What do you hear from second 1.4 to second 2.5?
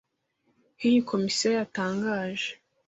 yatangaje